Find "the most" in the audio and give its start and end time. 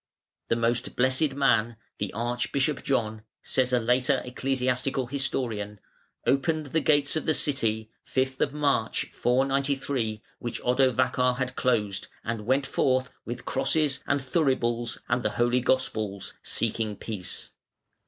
0.47-0.95